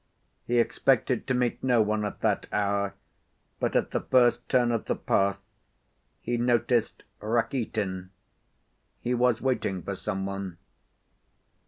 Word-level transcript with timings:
He 0.47 0.57
expected 0.57 1.27
to 1.27 1.35
meet 1.35 1.63
no 1.63 1.79
one 1.79 2.03
at 2.05 2.21
that 2.21 2.47
hour, 2.51 2.95
but 3.59 3.75
at 3.75 3.91
the 3.91 3.99
first 3.99 4.49
turn 4.49 4.71
of 4.71 4.85
the 4.85 4.95
path 4.95 5.39
he 6.21 6.37
noticed 6.37 7.03
Rakitin. 7.19 8.09
He 8.99 9.13
was 9.13 9.43
waiting 9.43 9.83
for 9.83 9.93
some 9.93 10.25
one. 10.25 10.57